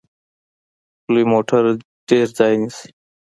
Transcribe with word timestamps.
لوی 1.11 1.23
موټر 1.33 1.63
ډیر 2.09 2.27
ځای 2.37 2.53
نیسي. 2.61 2.89